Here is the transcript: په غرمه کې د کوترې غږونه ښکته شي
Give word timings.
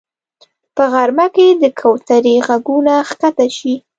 په 0.75 0.83
غرمه 0.93 1.27
کې 1.35 1.47
د 1.61 1.63
کوترې 1.79 2.35
غږونه 2.47 2.93
ښکته 3.09 3.45
شي 3.57 3.73